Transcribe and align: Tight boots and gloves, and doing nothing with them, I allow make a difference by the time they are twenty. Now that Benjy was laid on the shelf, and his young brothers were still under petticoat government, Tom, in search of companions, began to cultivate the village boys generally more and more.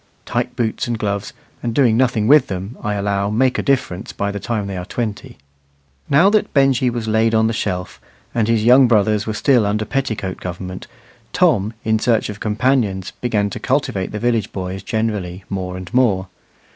Tight 0.25 0.55
boots 0.55 0.87
and 0.87 0.97
gloves, 0.97 1.31
and 1.61 1.75
doing 1.75 1.95
nothing 1.95 2.25
with 2.25 2.47
them, 2.47 2.75
I 2.81 2.95
allow 2.95 3.29
make 3.29 3.59
a 3.59 3.61
difference 3.61 4.11
by 4.11 4.31
the 4.31 4.39
time 4.39 4.65
they 4.65 4.75
are 4.75 4.83
twenty. 4.83 5.37
Now 6.09 6.27
that 6.31 6.51
Benjy 6.55 6.89
was 6.89 7.07
laid 7.07 7.35
on 7.35 7.45
the 7.45 7.53
shelf, 7.53 8.01
and 8.33 8.47
his 8.47 8.63
young 8.63 8.87
brothers 8.87 9.27
were 9.27 9.35
still 9.35 9.63
under 9.63 9.85
petticoat 9.85 10.39
government, 10.39 10.87
Tom, 11.33 11.73
in 11.85 11.99
search 11.99 12.29
of 12.29 12.39
companions, 12.39 13.11
began 13.21 13.51
to 13.51 13.59
cultivate 13.59 14.11
the 14.11 14.17
village 14.17 14.51
boys 14.51 14.81
generally 14.81 15.43
more 15.51 15.77
and 15.77 15.93
more. 15.93 16.29